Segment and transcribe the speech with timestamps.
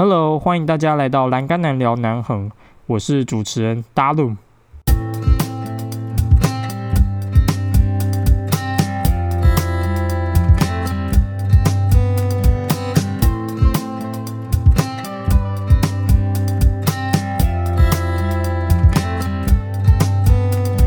[0.00, 2.52] Hello，欢迎大家来到栏杆男聊南横，
[2.86, 4.36] 我是主持人 Dalum。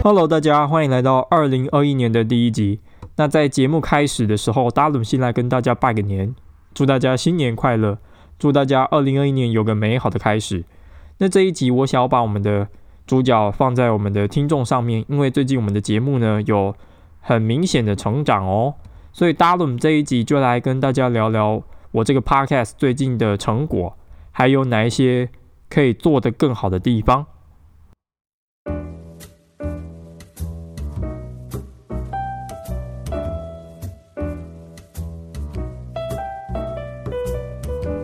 [0.01, 2.79] Hello，大家欢迎来到二零二一年的第一集。
[3.17, 6.33] 那在节目开始的时候，Dalum 先来跟大家拜个年，
[6.73, 7.97] 祝大家新年快乐。
[8.41, 10.63] 祝大家二零二一年有个美好的开始。
[11.19, 12.67] 那这一集我想要把我们的
[13.05, 16.75] 主角放在我们的听众上面，因为最近我们的节目呢有
[17.19, 18.73] 很明显的成长哦，
[19.13, 23.95] 所以 Dalum 这一集就来跟大家聊聊我这个 Podcast 最近的成果，
[24.31, 25.29] 还有哪一些
[25.69, 27.27] 可以做得更好的地方。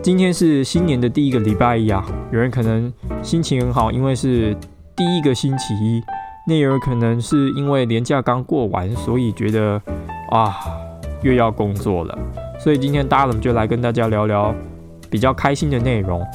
[0.08, 2.90] 今天是新年的第一个礼拜一啊，有人可能
[3.22, 4.56] 心情很好，因为是
[4.96, 6.00] 第一个星期一；
[6.46, 9.78] 那有人可能是因为年假刚过完，所以觉得
[10.30, 10.56] 啊
[11.20, 12.18] 又要工作了。
[12.58, 14.54] 所以今天大人就来跟大家聊聊
[15.10, 16.26] 比较开心的内容。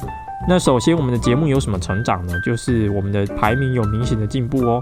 [0.48, 2.32] 那首先我们的节目有什么成长呢？
[2.46, 4.80] 就是我们的排名有明显的进步哦。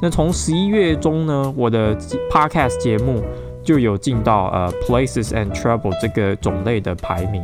[0.00, 1.94] 那从十一月中呢，我的
[2.30, 3.22] podcast 节目
[3.62, 7.42] 就有进到呃 Places and Travel 这个种类的排名。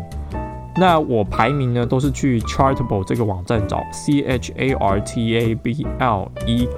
[0.78, 6.68] 那我排名呢，都是去 Chartable 这个网站找 C H A R T A B L E。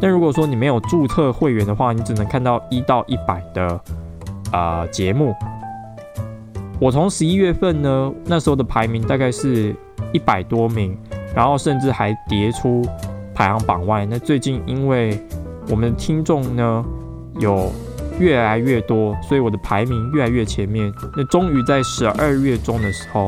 [0.00, 3.80] 但如果说你没有注册会员的话，你只能看到一到一百的
[4.52, 5.34] 啊节目。
[6.80, 9.74] 我从十一月份呢，那时候的排名大概是
[10.12, 10.96] 一百多名，
[11.34, 12.82] 然后甚至还跌出
[13.34, 14.06] 排行榜外。
[14.06, 15.20] 那最近因为
[15.68, 16.84] 我们的听众呢
[17.38, 17.70] 有
[18.20, 20.92] 越来越多，所以我的排名越来越前面。
[21.16, 23.26] 那终于在十二月中的时候，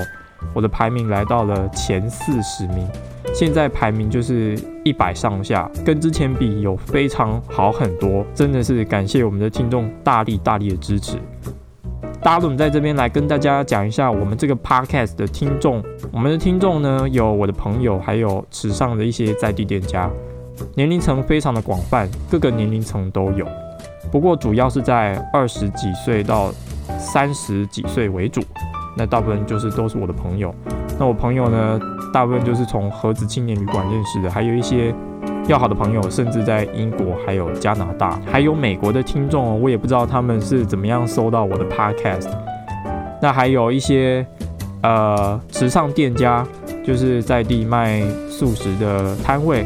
[0.53, 2.87] 我的排名来到了前四十名。
[3.33, 8.25] 现在排名就是一百上下，跟之前比有非常好很多。
[8.34, 11.16] 真的是感谢我们的听众大力大力的支持。
[12.21, 15.83] 大家在这边来跟大家讲一下我们这个 podcast 的听众。
[16.12, 20.11] 我们的听众呢，有我的朋友，还有池上的一些在地店家，
[20.75, 23.47] 年龄层非常的广泛，各个年龄层都有。
[24.12, 26.53] 不过主要是在二十几岁到
[26.99, 28.43] 三十几岁为主，
[28.95, 30.55] 那大部分就是都是我的朋友。
[30.99, 31.81] 那我朋友呢，
[32.12, 34.95] 大部分就是从盒子青年旅馆认识的，还有一些
[35.49, 42.28] 要好的朋友，甚至在英国、还有加拿大、还有美国的听众，我也不知道他们是怎么样搜到我的 podcast。
[43.22, 44.25] 那还有一些
[44.83, 46.47] 呃时尚店家，
[46.84, 49.65] 就是在地卖素食的摊位。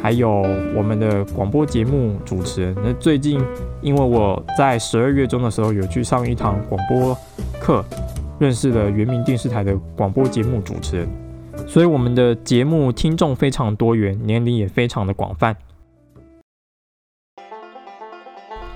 [0.00, 0.30] 还有
[0.74, 3.40] 我们的广播节目主持人，那最近
[3.80, 7.16] 因为我在十二月中的时候有去上一堂广播
[7.58, 7.84] 课，
[8.38, 11.08] 认识了原名电视台的广播节目主持人，
[11.66, 15.56] 所以我们的节目听众非常多元，年龄也非常的广泛。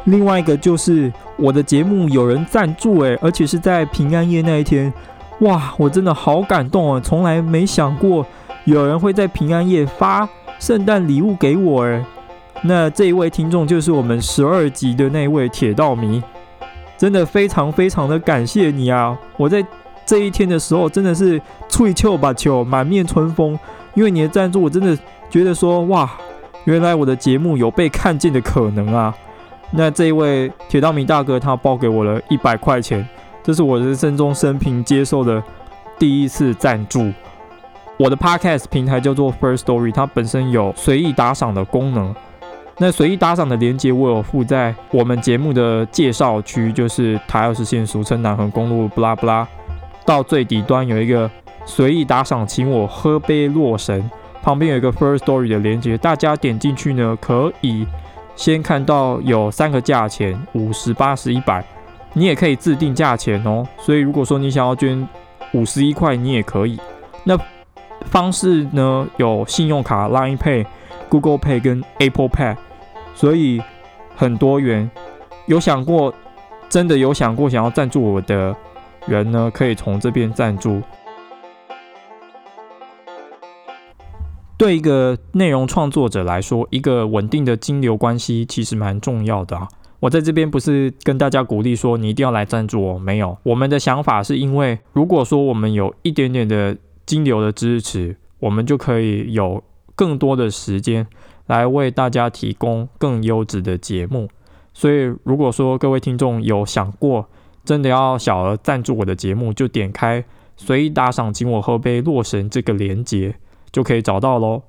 [0.05, 4.93] 另外一个就是我的节目有人赞助诶，而且是在平安夜那一天，
[5.43, 7.01] 哇，我真的好感动啊！
[7.01, 8.27] 从来没想过
[8.65, 10.29] 有人会在平安夜发。
[10.61, 12.05] 圣诞礼物给我哎，
[12.63, 16.23] 那这一位听众就是我们十二集的那位铁道迷，
[16.99, 19.19] 真的非常非常的感谢你啊！
[19.39, 19.65] 我在
[20.05, 23.59] 这一天的时候真的是翠秋把球满面春风，
[23.95, 24.97] 因为你的赞助，我真的
[25.31, 26.11] 觉得说哇，
[26.65, 29.15] 原来我的节目有被看见的可能啊！
[29.71, 33.09] 那这一位铁道迷大哥他包给我了一百块钱，
[33.43, 35.43] 这是我人生中生平接受的
[35.99, 37.11] 第一次赞助。
[38.01, 42.17] 我的 podcast 平台叫做 First Story，它本身有随意打赏的功能。
[42.79, 49.47] 那随意打赏的链接我有附在我们节目的介绍区，就是台二十线，俗称南横公路，布拉布拉。
[50.07, 51.31] 到最底端有一个
[51.67, 54.11] 随意打赏，请我喝杯洛神。
[54.43, 57.87] 旁边有一个 First Story 的链接，大家点进去呢，可以
[58.35, 61.63] 先看到有三个价钱：五十八十、一百。
[62.15, 63.63] 你也可以自定价钱哦。
[63.79, 65.07] 所以如果说你想要捐
[65.53, 66.81] 五十一块，你也可以。
[67.25, 67.39] 那
[68.07, 70.67] 方式呢有信用卡、Line Pay、
[71.09, 72.57] Google Pay 跟 Apple Pay，
[73.15, 73.61] 所以
[74.17, 74.91] 很多元。
[75.47, 76.15] 有想过，
[76.69, 78.55] 真的有想过想要赞助我的
[79.07, 80.81] 人呢，可以从这边赞助。
[84.57, 89.67] 对一个内容创作者来说，一个稳定的金流关系其实蛮重要的啊。
[89.99, 93.37] 我在这边不是跟大家鼓励说你一定要来赞助我，没有。
[93.43, 96.77] 我们的想法是因为，如果说我们有一点点的。
[97.11, 99.65] 金流的支持，我们就可以有
[99.97, 101.05] 更多的时间
[101.49, 104.29] 来为大家提供更优质的节目。
[104.73, 107.29] 所以，如果说各位听众有想过
[107.65, 110.25] 真的要小额赞助我的节目，就点开
[110.57, 113.35] 随意打赏，请我喝杯洛神这个连接
[113.73, 114.63] 就可以找到喽。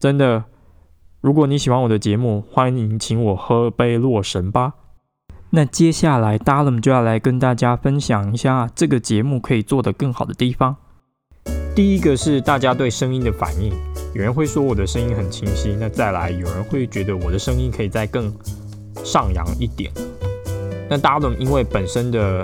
[0.00, 0.44] 真的，
[1.20, 4.72] 如果你喜欢我的节目，欢迎请我喝杯洛神吧。
[5.50, 10.76] 那接下来 d a l m 就要来跟大家分享一下这个节目可以做得更好的地方。
[11.76, 13.70] 第一个是大家对声音的反应，
[14.14, 18.32] 有人会说我的声音很清晰，那再来有人会觉得我的声音可以再更
[19.04, 19.92] 上扬一点。
[20.88, 22.42] 那 d a l m 因为本身的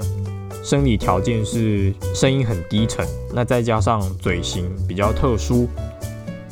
[0.62, 5.66] 生理条件是声音很低沉，那再加上嘴型比较特殊，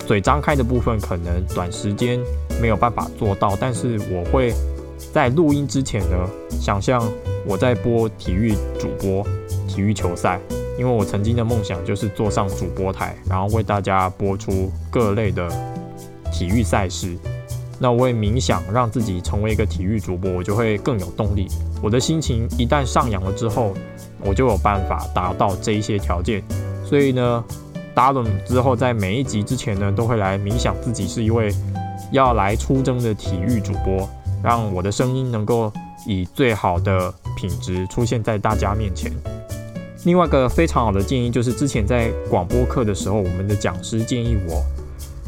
[0.06, 2.18] 嘴张开的部分可能短时间
[2.62, 4.54] 没有办法做到，但是我会
[5.12, 6.16] 在录音之前呢，
[6.48, 7.06] 想象
[7.44, 9.22] 我在播体育主播、
[9.68, 10.40] 体育球赛，
[10.80, 15.46] 因为我曾经的梦想就是坐上主播台，然后为大家播出各类的
[16.32, 17.14] 体育赛事。
[17.78, 21.48] 那我也冥想让自己成为一个体育主播，我就会更有动力。
[21.82, 23.74] 我的心情一旦上扬了之后，
[24.24, 26.42] 我就有办法达到这一些条件，
[26.82, 27.44] 所以呢，
[27.94, 31.54] 达伦之后在每一集之前呢，都会来冥想自己是一位
[32.10, 34.08] 要来出征的体育主播，
[34.42, 35.70] 让我的声音能够
[36.06, 39.12] 以最好的品质出现在大家面前。
[40.04, 44.64] 另外一个非常好的建议就是，之前在广播课的时候，我们的讲师建议我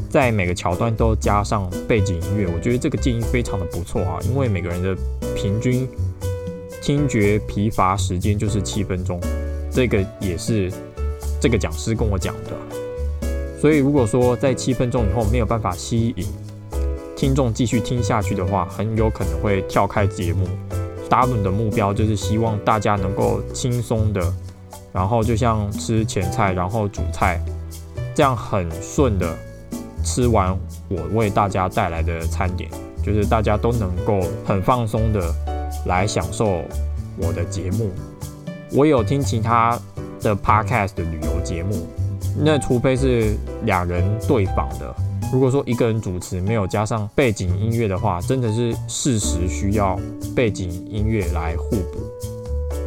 [0.09, 4.97] 在每个桥段都加上背景音乐，我觉得这个建议非常的不错啊，因为每个人的
[5.35, 5.89] 平均。
[6.81, 9.21] 听觉疲乏时间就是七分钟，
[9.71, 10.69] 这个也是
[11.41, 13.29] 这个讲师跟我讲的。
[13.61, 16.27] 所以如果说在七分钟以后没有办法吸引
[17.15, 20.45] 听众继续听下去的话，很有可能会跳开节目。
[21.09, 24.35] 达伦的目标就是希望大家能够轻松的，
[24.93, 27.41] 然后就像吃前菜，然后主菜，
[28.15, 29.35] 这样很顺的
[30.05, 30.57] 吃完
[30.89, 32.71] 我为大家带来的餐点，
[33.05, 35.35] 就是大家都能够很放松的。
[35.87, 36.63] 来享受
[37.17, 37.91] 我的节目。
[38.71, 39.77] 我有听其他
[40.21, 41.89] 的 podcast 的旅游节目，
[42.39, 43.35] 那除非是
[43.65, 44.95] 两人对访的。
[45.33, 49.99] 如果说一个人主持没有加上背景音乐的话，真的是事实需要
[50.37, 52.32] 背景音乐来互补。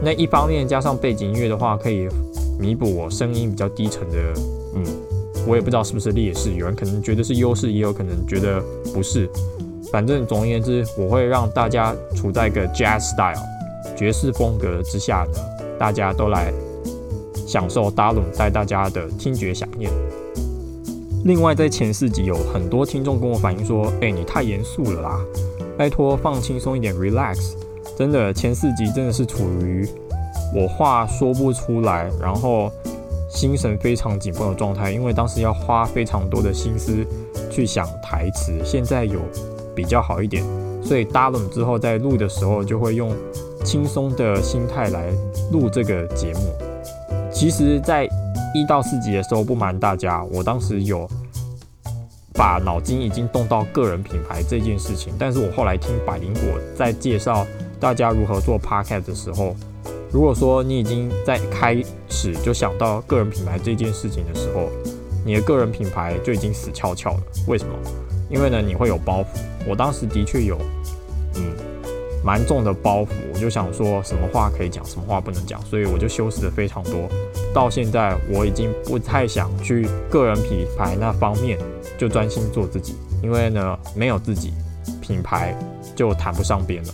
[0.01, 2.07] 那一方面加上背景音乐的话，可以
[2.59, 4.17] 弥补我声音比较低沉的，
[4.75, 4.83] 嗯，
[5.47, 6.51] 我也不知道是不是劣势。
[6.53, 8.61] 有人可能觉得是优势，也有可能觉得
[8.93, 9.29] 不是。
[9.91, 13.41] 反正总而言之，我会让大家处在一个 jazz style
[13.95, 15.39] 爵士风格之下呢，
[15.79, 16.53] 大家都来
[17.47, 19.89] 享受达伦带大家的听觉响应。
[21.23, 25.19] 另外，在前四集有很多听众跟我反映说：“哎，你太严肃了啦，
[25.77, 27.53] 拜托放轻松一点，relax。”
[27.97, 29.87] 真的，前四集真的是处于
[30.53, 32.71] 我话说不出来，然后
[33.29, 37.05] 心神非常紧绷的状态，因为当时要花非常多的心思
[37.49, 38.53] 去想台词。
[38.63, 39.19] 现在有。
[39.75, 40.41] 比较好一点，
[40.81, 43.13] 所以搭拢之后在录的时候就会用
[43.61, 45.11] 轻松的心态来
[45.51, 46.39] 录这个节目。
[47.29, 48.05] 其实，在
[48.53, 51.05] 一到四集的时候，不瞒大家，我当时有
[52.33, 55.13] 把脑筋已经动到个人品牌这件事情。
[55.19, 56.43] 但是我后来听百灵果
[56.73, 57.45] 在介绍
[57.85, 59.55] 大家如何做 podcast 的时候，
[60.11, 61.79] 如果说你已经在开
[62.09, 64.71] 始就想到个人品牌这件事情的时候，
[65.23, 67.19] 你的个人品牌就已经死翘翘了。
[67.45, 67.75] 为什么？
[68.27, 69.25] 因为呢，你会有包袱。
[69.67, 70.57] 我当时的确有，
[71.35, 71.53] 嗯，
[72.23, 73.09] 蛮重的包袱。
[73.31, 77.07] 我就想说什么话可以讲，什么话不能讲，所以我就修饰的非常多。
[77.53, 81.59] 到现在，我已经不太想去个人品牌那方面，
[81.99, 82.95] 就专心做自己。
[83.21, 84.53] 因为呢，没有自己
[84.99, 85.55] 品牌，
[85.95, 86.89] 就谈不上边了。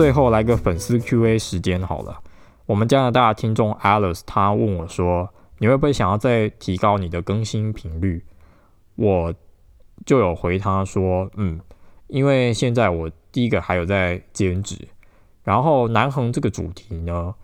[0.00, 2.22] 最后来个粉丝 Q&A 时间好了。
[2.64, 5.28] 我们加拿大听众 Alice 他问我说。
[5.58, 8.24] 你会不会想要再提高你的更新频率？
[8.94, 9.34] 我
[10.06, 11.60] 就有回他说，嗯，
[12.06, 14.88] 因为现在我第一个还有在兼职，
[15.44, 17.34] 然后南横这个主题呢，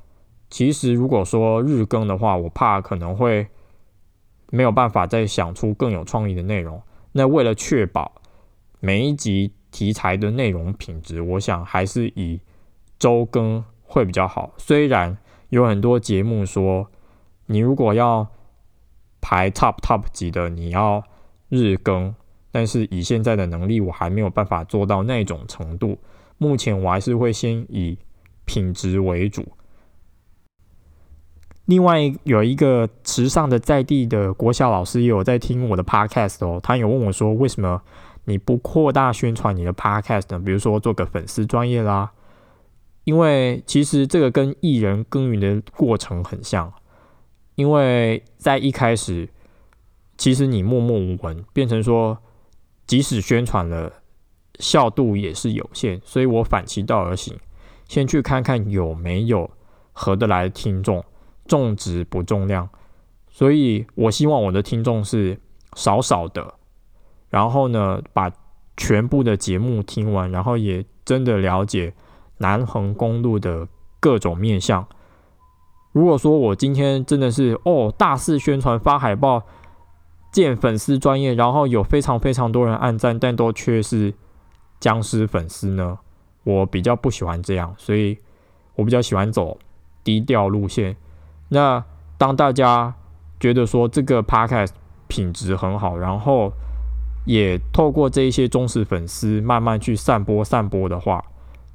[0.49, 3.47] 其实如果说日更的话，我怕可能会
[4.51, 6.81] 没有办法再想出更有创意的内容。
[7.13, 8.11] 那为了确保
[8.81, 12.41] 每一集题材的内容品质，我想还是以
[12.99, 14.53] 周更会比较好。
[14.57, 15.17] 虽然
[15.49, 16.89] 有很多节目说。
[17.49, 18.27] 你如果要
[19.21, 21.05] 排 top top 级的，你要
[21.49, 22.13] 日更，
[22.51, 25.97] 但是以现在的能力，我还没有办法做到那种程度。
[26.39, 27.97] 目前我还是会先以
[28.45, 29.47] 品质为主。
[31.67, 37.81] 另外有一个时尚的在地的国小老师也有在听我的 podcast 哦，他有问我说，为什么
[38.25, 40.41] 你不扩大宣传你的 podcast 呢？
[40.45, 42.11] 比如说做个粉丝专业啦，
[43.07, 46.73] 因为其实这个跟艺人耕耘的过程很像。
[47.55, 49.29] 因为在一开始，
[50.19, 52.19] 其实你默默无闻，变成说，
[52.85, 54.03] 即使宣传了，
[54.59, 57.39] 效度也是有限，所以我反其道而行，
[57.89, 59.49] 先去看看有没有
[59.93, 61.05] 合得来的听众，
[61.47, 62.69] 重质不重量。
[63.31, 65.39] 所以我希望我的听众是
[65.77, 66.55] 少少的，
[67.31, 68.31] 然后呢，把
[68.77, 71.95] 全部的节目听完，然后也真的了解
[72.39, 73.67] 南横公路的
[74.01, 74.87] 各种面向。
[75.93, 79.43] 如果说我今天真的是哦大肆宣传发海报，
[80.31, 84.13] 建粉丝专业，然后有非常非常多人按赞，但都却是
[84.79, 85.99] 僵尸粉丝呢？
[86.45, 88.19] 我比较不喜欢这样，所以
[88.75, 89.59] 我比较喜欢走
[90.05, 90.95] 低调路线。
[91.49, 91.83] 那
[92.19, 92.95] 当大家
[93.41, 94.71] 觉得说这个 podcast
[95.09, 96.53] 品质很好，然后
[97.25, 101.25] 也透过这一些忠实粉丝慢慢去散播散播的话，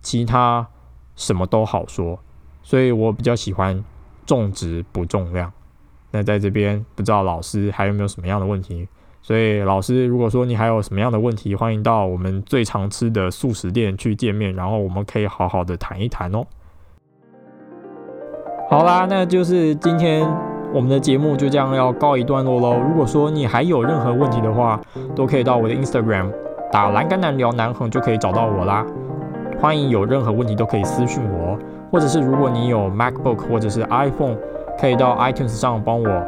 [0.01, 0.67] 其他
[1.15, 2.19] 什么都好说。
[2.61, 3.83] 所以我比较喜欢
[4.25, 5.51] 重质不重量。
[6.11, 8.87] 那在这边不知道老师还有没有什么样的问题？
[9.21, 16.45] 所以老师，如果说你还有什么样的问题，欢迎到我们最常吃的素食店去见面，然后我们可以好好的谈一谈哦。
[18.69, 20.27] 好啦，那就是今天。
[20.73, 22.79] 我们的节目就这样要告一段落喽。
[22.79, 24.79] 如果说你还有任何问题的话，
[25.13, 26.31] 都可以到我的 Instagram
[26.71, 28.85] 打“栏杆男聊南恒”就可以找到我啦。
[29.59, 31.57] 欢迎有任何问题都可以私信我，
[31.91, 34.35] 或者是如果你有 MacBook 或者是 iPhone，
[34.79, 36.23] 可以到 iTunes 上帮我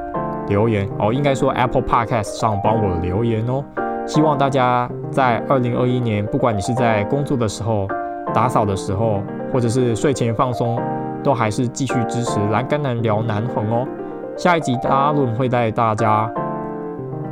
[0.47, 1.11] 留言哦。
[1.11, 3.63] 应该说 Apple Podcast 上帮我留言哦。
[4.05, 7.87] 希望大家在二零二一年，不管你是在工作的时候、
[8.33, 10.79] 打扫的时候，或者是睡前放松，
[11.23, 13.87] 都还是继续支持“栏杆男聊南横”哦。
[14.35, 16.29] 下一集阿伦会带大家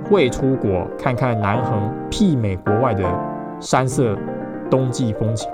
[0.09, 3.03] 会出国看看南横媲美国外的
[3.59, 4.15] 山色
[4.69, 5.49] 冬季风情。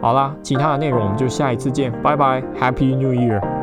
[0.00, 3.57] 好啦，其他的内容我们就下一次见，拜拜，Happy New Year。